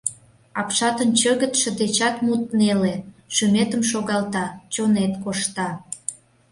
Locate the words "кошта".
5.23-5.69